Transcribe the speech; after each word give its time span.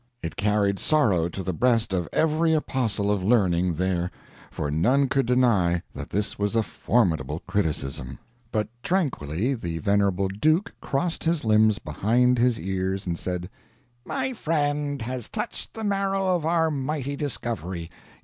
It 0.23 0.35
carried 0.35 0.79
sorrow 0.79 1.29
to 1.29 1.43
the 1.43 1.53
breast 1.53 1.93
of 1.93 2.09
every 2.11 2.53
apostle 2.55 3.11
of 3.11 3.23
learning 3.23 3.75
there, 3.75 4.09
for 4.49 4.71
none 4.71 5.07
could 5.07 5.27
deny 5.27 5.83
that 5.93 6.09
this 6.09 6.39
was 6.39 6.55
a 6.55 6.63
formidable 6.63 7.43
criticism. 7.45 8.17
But 8.51 8.67
tranquilly 8.81 9.53
the 9.53 9.77
venerable 9.77 10.27
Duke 10.27 10.73
crossed 10.81 11.23
his 11.25 11.45
limbs 11.45 11.77
behind 11.77 12.39
his 12.39 12.59
ears 12.59 13.05
and 13.05 13.15
said: 13.15 13.47
"My 14.03 14.33
friend 14.33 14.99
has 15.03 15.29
touched 15.29 15.75
the 15.75 15.83
marrow 15.83 16.35
of 16.35 16.47
our 16.47 16.71
mighty 16.71 17.15
discovery. 17.15 17.91